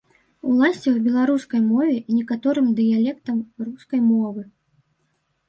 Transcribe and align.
Уласціва 0.51 1.01
беларускай 1.07 1.61
мове 1.73 1.93
і 1.99 2.11
некаторым 2.19 2.73
дыялектам 2.81 3.37
рускай 3.67 3.99
мовы. 4.09 4.43